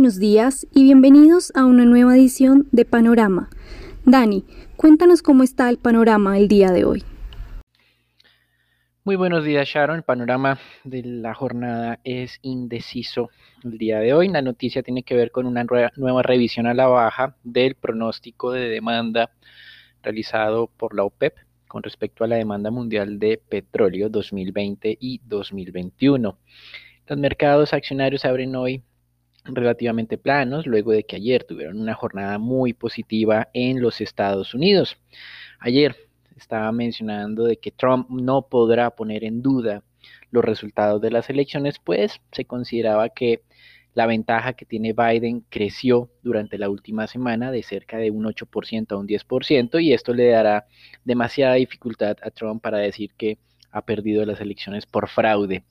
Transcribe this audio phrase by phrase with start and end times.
[0.00, 3.50] buenos días y bienvenidos a una nueva edición de Panorama.
[4.06, 4.46] Dani,
[4.78, 7.04] cuéntanos cómo está el panorama el día de hoy.
[9.04, 13.28] Muy buenos días Sharon, el panorama de la jornada es indeciso
[13.62, 14.28] el día de hoy.
[14.28, 18.70] La noticia tiene que ver con una nueva revisión a la baja del pronóstico de
[18.70, 19.32] demanda
[20.02, 21.34] realizado por la OPEP
[21.68, 26.38] con respecto a la demanda mundial de petróleo 2020 y 2021.
[27.06, 28.82] Los mercados accionarios abren hoy
[29.44, 34.96] relativamente planos luego de que ayer tuvieron una jornada muy positiva en los Estados Unidos.
[35.58, 35.96] Ayer
[36.36, 39.82] estaba mencionando de que Trump no podrá poner en duda
[40.30, 43.42] los resultados de las elecciones, pues se consideraba que
[43.94, 48.92] la ventaja que tiene Biden creció durante la última semana de cerca de un 8%
[48.92, 50.66] a un 10% y esto le dará
[51.04, 53.38] demasiada dificultad a Trump para decir que
[53.70, 55.64] ha perdido las elecciones por fraude.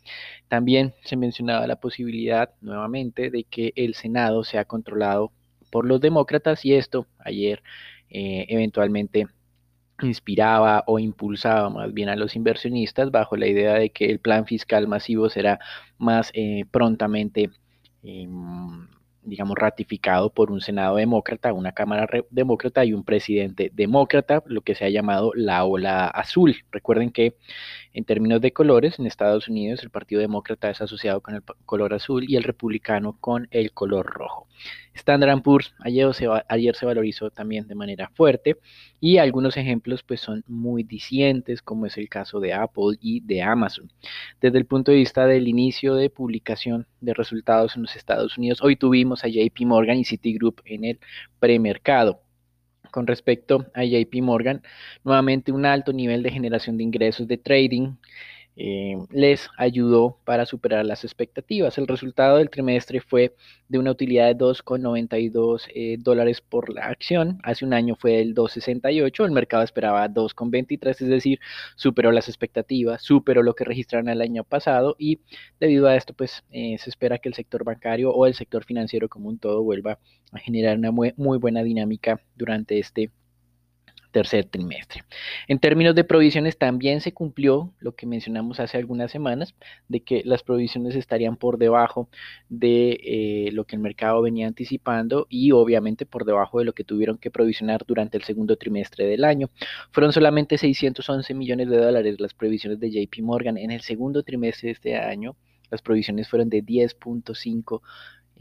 [0.48, 5.32] También se mencionaba la posibilidad nuevamente de que el Senado sea controlado
[5.72, 7.62] por los demócratas y esto ayer
[8.10, 9.28] eh, eventualmente
[10.02, 14.46] inspiraba o impulsaba más bien a los inversionistas bajo la idea de que el plan
[14.46, 15.60] fiscal masivo será
[15.98, 17.50] más eh, prontamente
[18.04, 18.88] em,
[19.30, 24.76] digamos, ratificado por un Senado demócrata, una Cámara demócrata y un presidente demócrata, lo que
[24.76, 26.56] se ha llamado la ola azul.
[26.72, 27.36] Recuerden que
[27.94, 31.94] en términos de colores, en Estados Unidos el Partido Demócrata es asociado con el color
[31.94, 34.48] azul y el republicano con el color rojo.
[34.94, 38.58] Standard Poor's ayer se, ayer se valorizó también de manera fuerte
[39.00, 43.42] y algunos ejemplos pues son muy dicientes como es el caso de Apple y de
[43.42, 43.92] Amazon.
[44.42, 48.62] Desde el punto de vista del inicio de publicación de resultados en los Estados Unidos,
[48.62, 51.00] hoy tuvimos a JP Morgan y Citigroup en el
[51.40, 52.22] premercado
[52.92, 54.62] con respecto a JP Morgan,
[55.04, 57.94] nuevamente un alto nivel de generación de ingresos de trading,
[58.62, 61.78] eh, les ayudó para superar las expectativas.
[61.78, 63.34] El resultado del trimestre fue
[63.70, 67.40] de una utilidad de 2,92 eh, dólares por la acción.
[67.44, 69.24] Hace un año fue el 2,68.
[69.26, 71.40] El mercado esperaba 2,23, es decir,
[71.78, 75.22] superó las expectativas, superó lo que registraron el año pasado y
[75.62, 79.08] debido a esto, pues eh, se espera que el sector bancario o el sector financiero
[79.08, 80.00] como un todo vuelva
[80.34, 83.10] a generar una muy, muy buena dinámica durante este
[84.12, 85.04] tercer trimestre.
[85.48, 89.56] En términos de provisiones también se cumplió lo que mencionamos hace algunas semanas,
[89.88, 92.10] de que las provisiones estarían por debajo
[92.50, 96.84] de eh, lo que el mercado venía anticipando y obviamente por debajo de lo que
[96.84, 99.50] tuvieron que provisionar durante el segundo trimestre del año.
[99.92, 104.68] Fueron solamente 611 millones de dólares las provisiones de JP Morgan en el segundo trimestre
[104.68, 105.36] de este año.
[105.70, 107.82] Las provisiones fueron de 10.5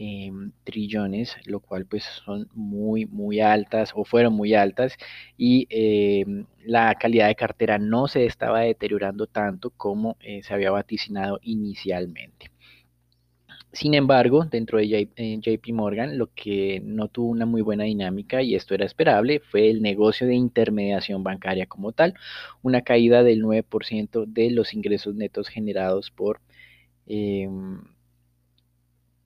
[0.01, 4.97] Em, trillones, lo cual pues son muy, muy altas o fueron muy altas
[5.37, 10.71] y em, la calidad de cartera no se estaba deteriorando tanto como eh, se había
[10.71, 12.53] vaticinado inicialmente.
[13.73, 18.41] Sin embargo, dentro de JP eh, Morgan, lo que no tuvo una muy buena dinámica,
[18.43, 22.15] y esto era esperable, fue el negocio de intermediación bancaria como tal,
[22.63, 26.41] una caída del 9% de los ingresos netos generados por
[27.07, 27.81] em,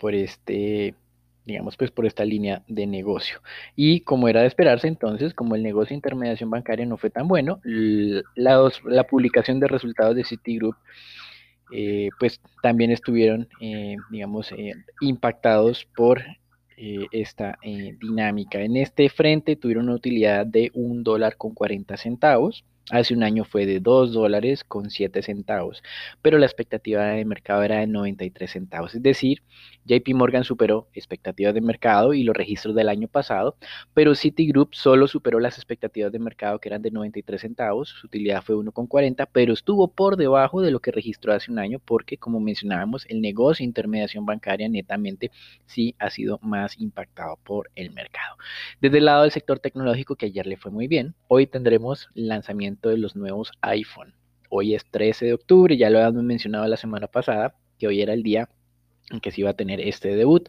[0.03, 0.97] por este
[1.45, 3.41] digamos, pues por esta línea de negocio.
[3.75, 7.27] Y como era de esperarse, entonces, como el negocio de intermediación bancaria no fue tan
[7.27, 10.77] bueno, la, la publicación de resultados de Citigroup,
[11.73, 16.23] eh, pues también estuvieron, eh, digamos, eh, impactados por
[17.13, 18.61] esta dinámica.
[18.61, 23.45] En este frente tuvieron una utilidad de un dólar con 40 centavos Hace un año
[23.45, 25.83] fue de 2 dólares con 7 centavos,
[26.21, 28.95] pero la expectativa de mercado era de 93 centavos.
[28.95, 29.43] Es decir,
[29.85, 33.57] JP Morgan superó expectativas de mercado y los registros del año pasado,
[33.95, 37.89] pero Citigroup solo superó las expectativas de mercado que eran de 93 centavos.
[37.89, 41.79] Su utilidad fue 1,40, pero estuvo por debajo de lo que registró hace un año
[41.79, 45.31] porque, como mencionábamos, el negocio de intermediación bancaria netamente
[45.67, 48.37] sí ha sido más impactado por el mercado.
[48.81, 52.72] Desde el lado del sector tecnológico, que ayer le fue muy bien, hoy tendremos lanzamiento
[52.81, 54.15] de los nuevos iPhone.
[54.49, 58.13] Hoy es 13 de octubre, ya lo habíamos mencionado la semana pasada, que hoy era
[58.13, 58.49] el día
[59.11, 60.49] en que se iba a tener este debut.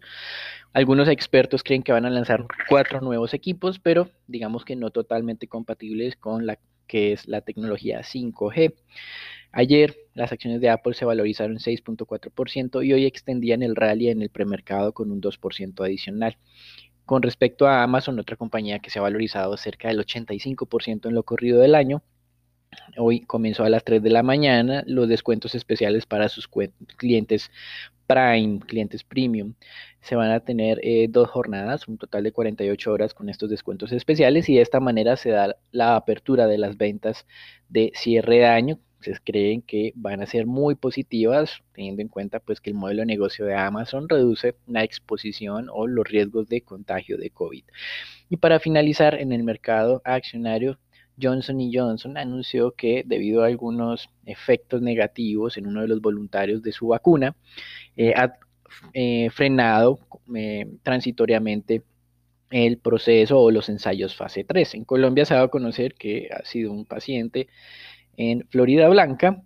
[0.73, 5.47] Algunos expertos creen que van a lanzar cuatro nuevos equipos, pero digamos que no totalmente
[5.47, 8.73] compatibles con la que es la tecnología 5G.
[9.51, 14.29] Ayer las acciones de Apple se valorizaron 6.4% y hoy extendían el rally en el
[14.29, 16.37] premercado con un 2% adicional.
[17.05, 21.23] Con respecto a Amazon, otra compañía que se ha valorizado cerca del 85% en lo
[21.23, 22.01] corrido del año,
[22.97, 26.49] Hoy comenzó a las 3 de la mañana los descuentos especiales para sus
[26.97, 27.51] clientes
[28.07, 29.53] Prime, clientes Premium.
[30.01, 33.91] Se van a tener eh, dos jornadas, un total de 48 horas con estos descuentos
[33.91, 37.25] especiales y de esta manera se da la apertura de las ventas
[37.69, 42.39] de cierre de año se creen que van a ser muy positivas, teniendo en cuenta
[42.39, 46.61] pues que el modelo de negocio de Amazon reduce la exposición o los riesgos de
[46.61, 47.63] contagio de COVID.
[48.29, 50.79] Y para finalizar, en el mercado accionario,
[51.21, 56.71] Johnson Johnson anunció que debido a algunos efectos negativos en uno de los voluntarios de
[56.71, 57.35] su vacuna,
[57.95, 58.33] eh, ha
[58.93, 59.99] eh, frenado
[60.35, 61.83] eh, transitoriamente
[62.49, 64.75] el proceso o los ensayos fase 3.
[64.75, 67.47] En Colombia se ha dado a conocer que ha sido un paciente
[68.15, 69.41] en Florida Blanca.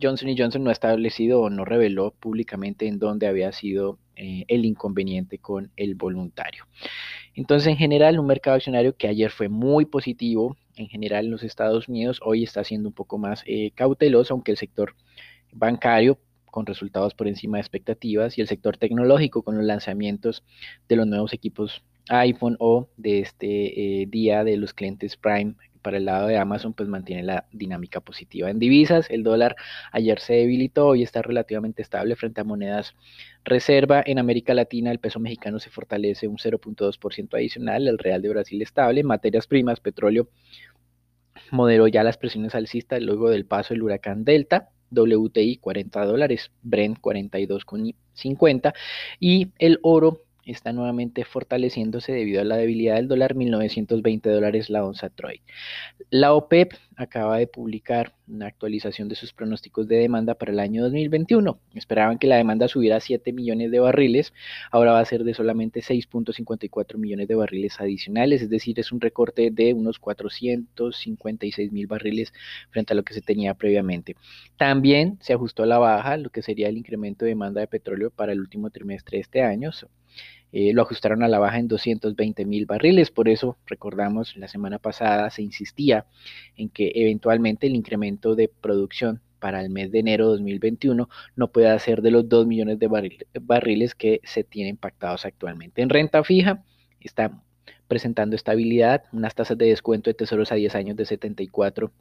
[0.00, 5.38] Johnson Johnson no ha establecido o no reveló públicamente en dónde había sido el inconveniente
[5.38, 6.66] con el voluntario.
[7.34, 11.42] Entonces, en general, un mercado accionario que ayer fue muy positivo, en general en los
[11.42, 14.94] Estados Unidos, hoy está siendo un poco más eh, cauteloso, aunque el sector
[15.52, 20.44] bancario con resultados por encima de expectativas y el sector tecnológico con los lanzamientos
[20.88, 26.04] de los nuevos equipos iPhone o de este día de los clientes Prime para el
[26.04, 28.48] lado de Amazon, pues mantiene la dinámica positiva.
[28.48, 29.56] En divisas, el dólar
[29.90, 32.94] ayer se debilitó, y está relativamente estable frente a monedas
[33.44, 34.02] reserva.
[34.06, 38.62] En América Latina, el peso mexicano se fortalece un 0.2% adicional, el real de Brasil
[38.62, 40.28] estable, materias primas, petróleo
[41.50, 44.70] moderó ya las presiones alcistas luego del paso del huracán Delta.
[44.90, 48.74] WTI 40 dólares, Brent 42,50
[49.18, 54.84] y el oro está nuevamente fortaleciéndose debido a la debilidad del dólar, 1920 dólares la
[54.84, 55.40] onza Troy.
[56.10, 60.82] La OPEP acaba de publicar una actualización de sus pronósticos de demanda para el año
[60.82, 61.58] 2021.
[61.74, 64.32] Esperaban que la demanda subiera a 7 millones de barriles,
[64.70, 69.00] ahora va a ser de solamente 6.54 millones de barriles adicionales, es decir, es un
[69.00, 72.32] recorte de unos 456 mil barriles
[72.70, 74.16] frente a lo que se tenía previamente.
[74.56, 78.10] También se ajustó a la baja lo que sería el incremento de demanda de petróleo
[78.10, 79.70] para el último trimestre de este año,
[80.52, 83.10] eh, lo ajustaron a la baja en 220 mil barriles.
[83.10, 86.06] Por eso, recordamos, la semana pasada se insistía
[86.56, 91.48] en que eventualmente el incremento de producción para el mes de enero de 2021 no
[91.48, 92.88] pueda ser de los 2 millones de
[93.40, 95.82] barriles que se tienen pactados actualmente.
[95.82, 96.62] En renta fija
[97.00, 97.42] está
[97.88, 101.92] presentando estabilidad, unas tasas de descuento de tesoros a 10 años de 74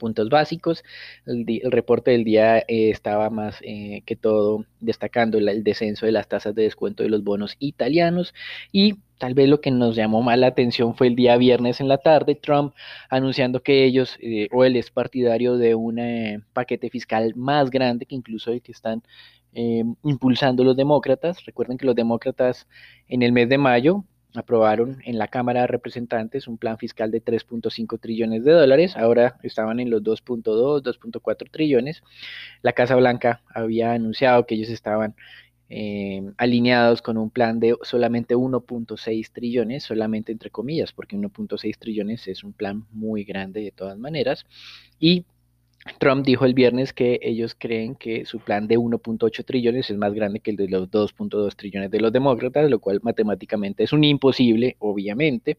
[0.00, 0.82] puntos básicos.
[1.26, 6.26] El, reporte del día eh, estaba más eh, que todo destacando el, descenso de las
[6.26, 8.34] tasas de descuento de los bonos italianos
[8.72, 11.88] y tal vez lo que nos llamó más la atención fue el día viernes en
[11.88, 12.74] la tarde, Trump
[13.10, 16.00] anunciando que ellos eh, o él es partidario de un
[16.54, 19.02] paquete fiscal más grande que incluso el que están
[19.52, 21.44] impulsando los demócratas.
[21.44, 22.68] Recuerden que los demócratas
[23.08, 24.04] en el mes de mayo
[24.34, 29.38] aprobaron en la Cámara de Representantes un plan fiscal de 3.5 trillones de dólares, ahora
[29.42, 32.02] estaban en los 2.2, 2.4 trillones.
[32.62, 35.14] La Casa Blanca había anunciado que ellos estaban
[35.72, 42.26] eh, alineados con un plan de solamente 1.6 trillones, solamente entre comillas, porque 1.6 trillones
[42.26, 44.46] es un plan muy grande de todas maneras.
[44.98, 45.24] Y
[45.98, 50.12] Trump dijo el viernes que ellos creen que su plan de 1.8 trillones es más
[50.12, 54.04] grande que el de los 2.2 trillones de los demócratas, lo cual matemáticamente es un
[54.04, 55.58] imposible, obviamente,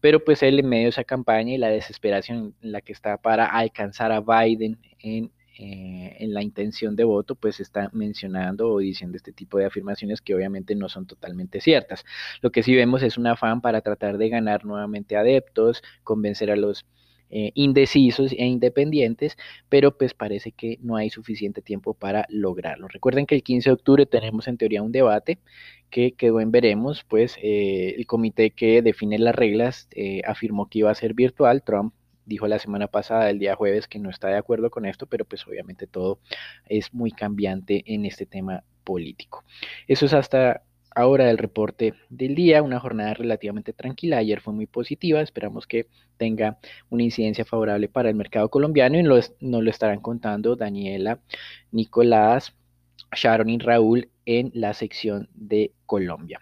[0.00, 3.16] pero pues él en medio de esa campaña y la desesperación en la que está
[3.16, 8.78] para alcanzar a Biden en, eh, en la intención de voto, pues está mencionando o
[8.78, 12.04] diciendo este tipo de afirmaciones que obviamente no son totalmente ciertas.
[12.42, 16.56] Lo que sí vemos es un afán para tratar de ganar nuevamente adeptos, convencer a
[16.56, 16.84] los
[17.34, 19.38] eh, indecisos e independientes,
[19.70, 22.88] pero pues parece que no hay suficiente tiempo para lograrlo.
[22.88, 25.38] Recuerden que el 15 de octubre tenemos en teoría un debate
[25.90, 30.80] que quedó en veremos, pues eh, el comité que define las reglas eh, afirmó que
[30.80, 31.94] iba a ser virtual, Trump
[32.26, 35.24] dijo la semana pasada, el día jueves, que no está de acuerdo con esto, pero
[35.24, 36.20] pues obviamente todo
[36.68, 39.44] es muy cambiante en este tema político.
[39.88, 40.62] Eso es hasta
[40.94, 44.18] ahora el reporte del día, una jornada relativamente tranquila.
[44.18, 46.58] Ayer fue muy positiva, esperamos que tenga
[46.90, 51.20] una incidencia favorable para el mercado colombiano y nos lo estarán contando Daniela,
[51.70, 52.54] Nicolás,
[53.14, 56.40] Sharon y Raúl en la sección de Colombia.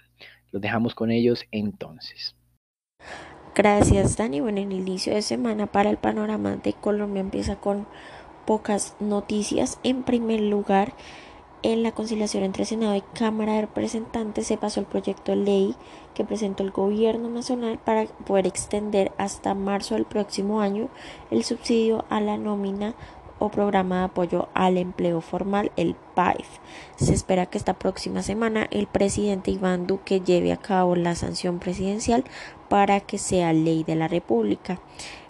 [0.53, 2.37] Los dejamos con ellos entonces.
[3.55, 4.41] Gracias Dani.
[4.41, 7.87] Bueno, el inicio de semana para el panorama de Colombia empieza con
[8.47, 9.79] pocas noticias.
[9.83, 10.95] En primer lugar,
[11.63, 15.75] en la conciliación entre Senado y Cámara de Representantes se pasó el proyecto de ley
[16.15, 20.89] que presentó el Gobierno Nacional para poder extender hasta marzo del próximo año
[21.31, 22.95] el subsidio a la nómina
[23.39, 26.47] o programa de apoyo al empleo formal, el PAIF.
[26.97, 31.59] Se espera que esta próxima semana el presidente Iván Duque lleve a cabo la sanción
[31.59, 32.25] presidencial
[32.69, 34.79] para que sea ley de la República.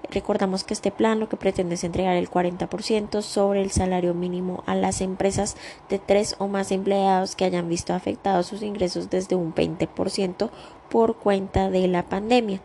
[0.08, 4.64] Recordamos que este plan lo que pretende es entregar el 40% sobre el salario mínimo
[4.66, 5.56] a las empresas
[5.88, 10.50] de tres o más empleados que hayan visto afectados sus ingresos desde un 20%
[10.88, 12.60] por cuenta de la pandemia.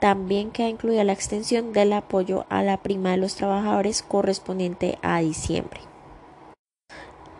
[0.00, 5.20] También queda incluida la extensión del apoyo a la prima de los trabajadores correspondiente a
[5.20, 5.91] diciembre.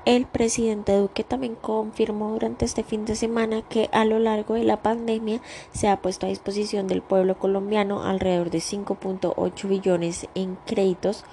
[0.04, 4.64] El presidente Duque también confirmó durante este fin de semana que a lo largo de
[4.64, 5.40] la pandemia
[5.72, 11.24] se ha puesto a disposición del pueblo colombiano alrededor de 5.8 billones en créditos,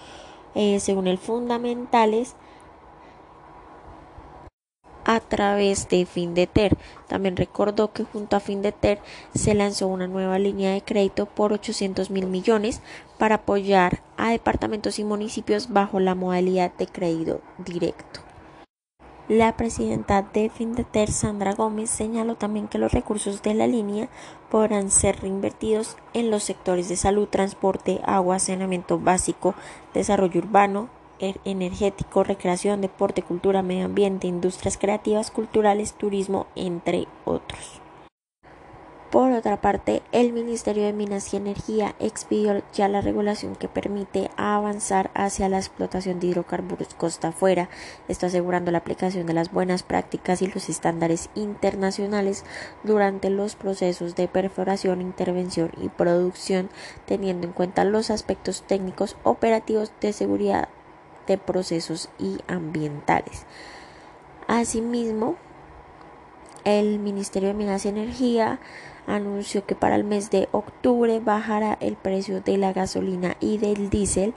[0.53, 2.35] eh, según el Fundamentales,
[5.03, 6.77] a través de Findeter.
[7.07, 8.99] También recordó que junto a Findeter
[9.33, 12.83] se lanzó una nueva línea de crédito por 800 mil millones
[13.17, 18.28] para apoyar a departamentos y municipios bajo la modalidad de crédito directo.
[19.29, 24.09] La presidenta de Findeter, Sandra Gómez, señaló también que los recursos de la línea
[24.49, 29.53] podrán ser reinvertidos en los sectores de salud, transporte, agua, saneamiento básico,
[29.93, 37.81] desarrollo urbano, er-, energético, recreación, deporte, cultura, medio ambiente, industrias creativas, culturales, turismo, entre otros.
[39.11, 44.29] Por otra parte, el Ministerio de Minas y Energía expidió ya la regulación que permite
[44.37, 47.69] avanzar hacia la explotación de hidrocarburos costa afuera,
[48.07, 52.45] esto asegurando la aplicación de las buenas prácticas y los estándares internacionales
[52.83, 56.69] durante los procesos de perforación, intervención y producción,
[57.07, 60.69] teniendo en cuenta los aspectos técnicos operativos de seguridad
[61.25, 63.47] de procesos y ambientales.
[64.45, 65.35] Asimismo,
[66.63, 68.59] el Ministerio de Minas y Energía
[69.09, 73.89] anunció que para el mes de octubre bajará el precio de la gasolina y del
[73.89, 74.33] diésel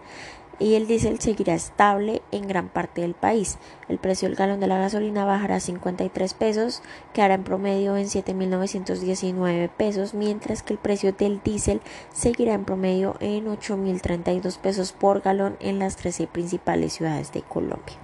[0.63, 3.59] y el diésel seguirá estable en gran parte del país.
[3.89, 8.07] El precio del galón de la gasolina bajará a 53 pesos, quedará en promedio en
[8.07, 11.81] 7.919 pesos, mientras que el precio del diésel
[12.13, 17.97] seguirá en promedio en 8.032 pesos por galón en las 13 principales ciudades de Colombia.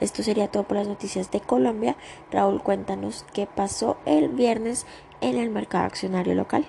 [0.00, 1.96] Esto sería todo por las noticias de Colombia.
[2.30, 4.86] Raúl, cuéntanos qué pasó el viernes
[5.20, 6.66] en el mercado accionario local.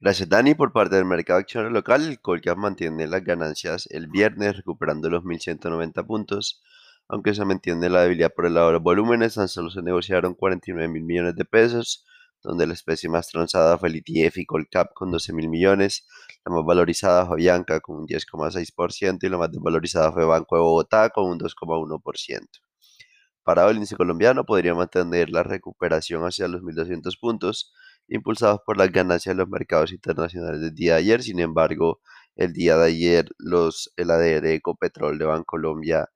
[0.00, 2.06] Gracias Dani por parte del mercado accionario local.
[2.06, 6.62] El Colgap mantiene las ganancias el viernes recuperando los 1.190 puntos.
[7.08, 10.34] Aunque se mantiene la debilidad por el lado de los volúmenes, tan solo se negociaron
[10.34, 12.04] 49 mil millones de pesos,
[12.42, 16.06] donde la especie más transada fue el ETF y Colcap con 12 mil millones,
[16.44, 20.62] la más valorizada fue Bianca con un 10,6% y la más desvalorizada fue Banco de
[20.62, 22.63] Bogotá con un 2,1%.
[23.44, 27.72] Para el índice colombiano podría mantener la recuperación hacia los 1.200 puntos,
[28.08, 31.22] impulsados por las ganancias de los mercados internacionales del día de ayer.
[31.22, 32.00] Sin embargo,
[32.36, 36.08] el día de ayer los, el ADR de Ecopetrol de Bancolombia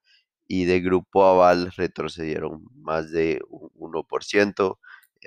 [0.47, 4.79] y de Grupo Aval retrocedieron más de un 1%,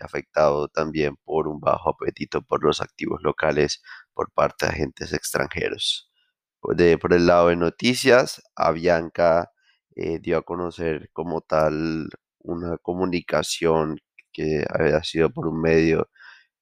[0.01, 3.81] afectado también por un bajo apetito por los activos locales
[4.13, 6.09] por parte de agentes extranjeros.
[6.61, 9.51] Por el lado de noticias, Avianca
[9.95, 13.99] eh, dio a conocer como tal una comunicación
[14.31, 16.09] que había sido por un medio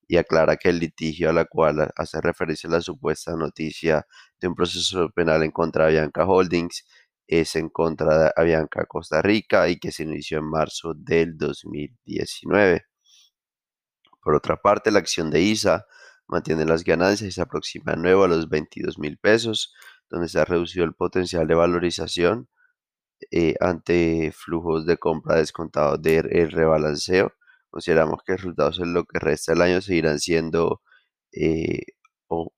[0.08, 4.08] y aclara que el litigio a la cual hace referencia la supuesta noticia
[4.42, 6.84] de un proceso penal en contra de Avianca Holdings
[7.28, 12.86] es en contra de Avianca Costa Rica y que se inició en marzo del 2019.
[14.24, 15.86] Por otra parte, la acción de ISA
[16.28, 19.74] mantiene las ganancias y se aproxima de nuevo a los 22 mil pesos,
[20.10, 22.50] donde se ha reducido el potencial de valorización
[23.32, 27.34] eh, ante flujos de compra descontados del rebalanceo.
[27.70, 30.82] Consideramos que los resultados en lo que resta del año seguirán siendo
[31.32, 31.84] eh,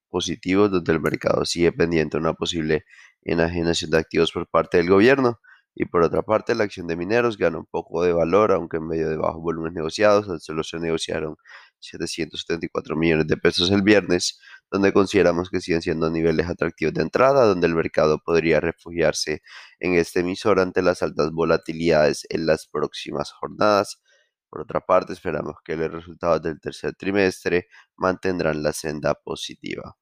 [0.10, 2.86] positivos, donde el mercado sigue pendiente de una posible
[3.24, 5.40] enajenación de activos por parte del gobierno.
[5.74, 8.88] Y por otra parte, la acción de mineros gana un poco de valor, aunque en
[8.88, 11.38] medio de bajos volúmenes negociados, solo se negociaron
[11.80, 14.40] 774 millones de pesos el viernes,
[14.72, 19.42] donde consideramos que siguen siendo niveles atractivos de entrada, donde el mercado podría refugiarse
[19.80, 24.02] en este emisor ante las altas volatilidades en las próximas jornadas.
[24.50, 29.98] Por otra parte, esperamos que los resultados del tercer trimestre mantendrán la senda positiva.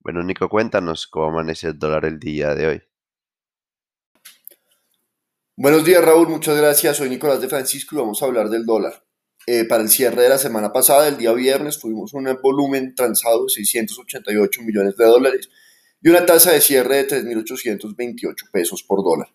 [0.00, 2.82] Bueno, Nico, cuéntanos cómo amanece el dólar el día de hoy.
[5.56, 6.28] Buenos días, Raúl.
[6.28, 6.96] Muchas gracias.
[6.96, 9.07] Soy Nicolás de Francisco y vamos a hablar del dólar.
[9.50, 13.44] Eh, para el cierre de la semana pasada, el día viernes, tuvimos un volumen transado
[13.44, 15.48] de 688 millones de dólares
[16.02, 19.28] y una tasa de cierre de 3.828 pesos por dólar.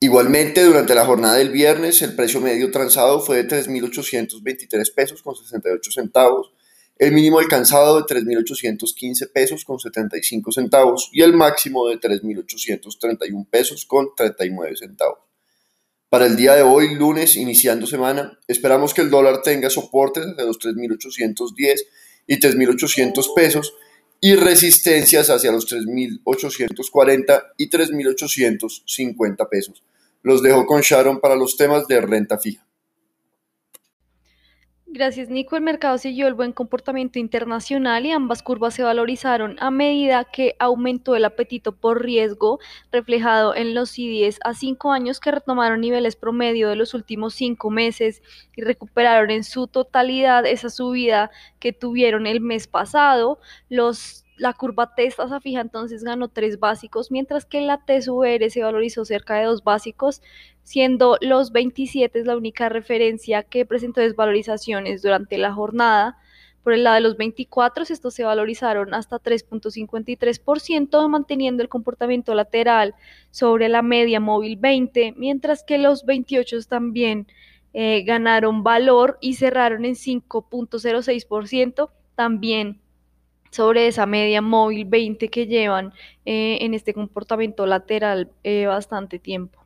[0.00, 5.36] Igualmente, durante la jornada del viernes, el precio medio transado fue de 3.823 pesos con
[5.36, 6.50] 68 centavos,
[6.96, 13.84] el mínimo alcanzado de 3.815 pesos con 75 centavos y el máximo de 3.831 pesos
[13.84, 15.23] con 39 centavos.
[16.14, 20.46] Para el día de hoy, lunes, iniciando semana, esperamos que el dólar tenga soportes de
[20.46, 21.80] los 3.810
[22.28, 23.74] y 3.800 pesos
[24.20, 29.82] y resistencias hacia los 3.840 y 3.850 pesos.
[30.22, 32.64] Los dejo con Sharon para los temas de renta fija.
[34.96, 35.56] Gracias, Nico.
[35.56, 40.54] El mercado siguió el buen comportamiento internacional y ambas curvas se valorizaron a medida que
[40.60, 42.60] aumentó el apetito por riesgo
[42.92, 47.70] reflejado en los CDS a cinco años que retomaron niveles promedio de los últimos cinco
[47.70, 48.22] meses
[48.54, 53.40] y recuperaron en su totalidad esa subida que tuvieron el mes pasado.
[53.68, 58.62] Los la curva T tasa fija entonces ganó tres básicos, mientras que la TSUR se
[58.62, 60.22] valorizó cerca de dos básicos,
[60.62, 66.18] siendo los 27 es la única referencia que presentó desvalorizaciones durante la jornada.
[66.62, 72.94] Por el lado de los 24, estos se valorizaron hasta 3.53%, manteniendo el comportamiento lateral
[73.30, 77.26] sobre la media móvil 20, mientras que los 28 también
[77.74, 82.80] eh, ganaron valor y cerraron en 5.06%, también
[83.54, 85.92] sobre esa media móvil 20 que llevan
[86.24, 89.64] eh, en este comportamiento lateral eh, bastante tiempo.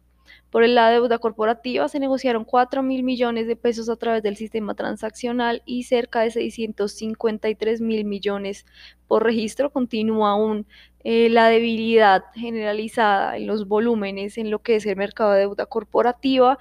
[0.50, 4.74] Por de deuda corporativa se negociaron 4 mil millones de pesos a través del sistema
[4.74, 8.66] transaccional y cerca de 653 mil millones
[9.06, 9.70] por registro.
[9.70, 10.66] Continúa aún
[11.02, 15.64] eh, la debilidad generalizada en los volúmenes en lo que es el mercado de deuda
[15.64, 16.58] corporativa.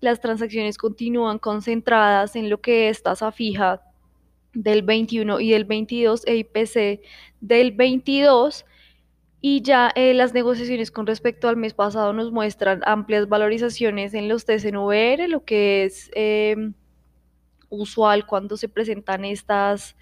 [0.00, 3.80] Las transacciones continúan concentradas en lo que es tasa fija
[4.56, 7.00] del 21 y del 22 e IPC
[7.40, 8.64] del 22
[9.40, 14.28] y ya eh, las negociaciones con respecto al mes pasado nos muestran amplias valorizaciones en
[14.28, 16.74] los TCNVR, lo que es em,
[17.68, 19.94] usual cuando se presentan estas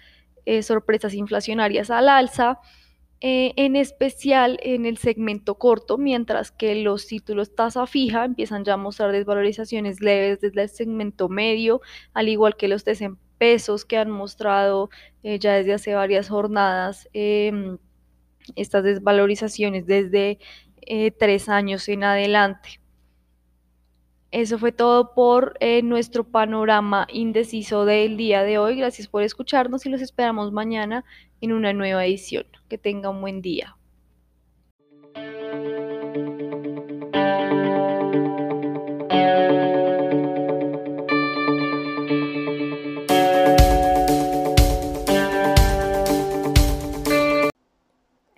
[0.45, 2.59] eh, sorpresas inflacionarias al alza,
[3.21, 8.73] eh, en especial en el segmento corto, mientras que los títulos tasa fija empiezan ya
[8.73, 11.81] a mostrar desvalorizaciones leves desde el segmento medio,
[12.13, 14.89] al igual que los TCNVR pesos que han mostrado
[15.23, 17.77] eh, ya desde hace varias jornadas em,
[18.55, 20.39] estas desvalorizaciones desde
[20.81, 22.79] eh, tres años en adelante.
[24.31, 28.75] Eso fue todo por eh, nuestro panorama indeciso del día de hoy.
[28.75, 31.05] Gracias por escucharnos y los esperamos mañana
[31.41, 32.45] en una nueva edición.
[32.67, 33.77] Que tenga un buen día.